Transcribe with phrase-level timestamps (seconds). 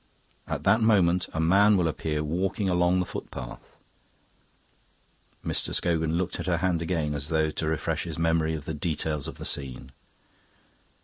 [0.47, 3.61] At that moment a man will appear walking along the footpath."
[5.45, 5.75] Mr.
[5.75, 9.27] Scogan looked at her hand again as though to refresh his memory of the details
[9.27, 9.91] of the scene.